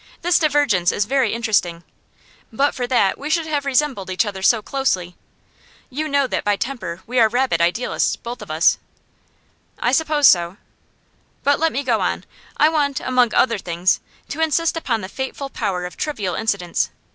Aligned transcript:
This 0.23 0.39
divergence 0.39 0.91
is 0.91 1.05
very 1.05 1.31
interesting; 1.31 1.83
but 2.51 2.73
for 2.73 2.87
that, 2.87 3.19
we 3.19 3.29
should 3.29 3.45
have 3.45 3.65
resembled 3.67 4.09
each 4.09 4.25
other 4.25 4.41
so 4.41 4.59
closely. 4.63 5.15
You 5.91 6.07
know 6.07 6.25
that 6.25 6.43
by 6.43 6.55
temper 6.55 7.03
we 7.05 7.19
are 7.19 7.29
rabid 7.29 7.61
idealists, 7.61 8.15
both 8.15 8.41
of 8.41 8.49
us.' 8.49 8.79
'I 9.77 9.91
suppose 9.91 10.27
so.' 10.27 10.57
'But 11.43 11.59
let 11.59 11.71
me 11.71 11.83
go 11.83 11.99
on. 12.01 12.23
I 12.57 12.67
want, 12.67 12.99
among 12.99 13.35
other 13.35 13.59
things, 13.59 13.99
to 14.29 14.41
insist 14.41 14.75
upon 14.75 15.01
the 15.01 15.07
fateful 15.07 15.51
power 15.51 15.85
of 15.85 15.97
trivial 15.97 16.33
incidents. 16.33 16.89